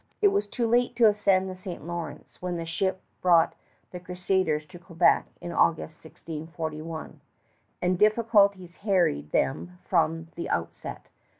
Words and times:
It 0.19 0.29
was 0.29 0.47
too 0.47 0.65
late 0.67 0.95
to 0.95 1.07
ascend 1.07 1.47
the 1.47 1.55
St. 1.55 1.85
Lawrence 1.85 2.41
when 2.41 2.57
the 2.57 2.65
ship 2.65 3.01
brought 3.21 3.53
the 3.91 3.99
crusaders 3.99 4.65
to 4.65 4.79
Quebec 4.79 5.27
in 5.39 5.51
August, 5.51 6.03
1641; 6.03 7.21
and 7.83 7.99
difficulties 7.99 8.77
harried 8.77 9.29
them 9.31 9.77
from 9.83 10.29
the 10.33 10.49
outset. 10.49 11.07